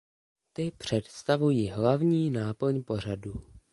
Ty 0.53 0.71
představují 0.71 1.69
hlavní 1.69 2.29
náplň 2.31 2.83
pořadu. 2.83 3.33